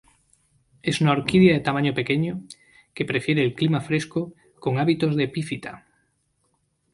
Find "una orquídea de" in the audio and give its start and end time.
0.99-1.59